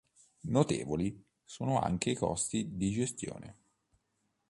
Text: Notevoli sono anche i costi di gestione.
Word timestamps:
Notevoli 0.47 1.23
sono 1.45 1.77
anche 1.79 2.09
i 2.09 2.15
costi 2.15 2.75
di 2.75 2.89
gestione. 2.89 3.57